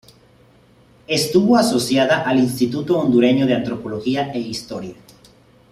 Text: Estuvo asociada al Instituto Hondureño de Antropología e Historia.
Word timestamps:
Estuvo 1.05 1.57
asociada 1.57 2.23
al 2.23 2.39
Instituto 2.39 2.97
Hondureño 2.97 3.45
de 3.45 3.53
Antropología 3.53 4.31
e 4.33 4.39
Historia. 4.39 4.95